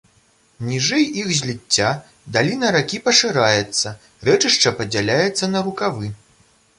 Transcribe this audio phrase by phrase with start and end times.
[0.69, 1.91] Ніжэй іх зліцця
[2.37, 3.93] даліна ракі пашыраецца,
[4.31, 6.07] рэчышча падзяляецца на рукавы.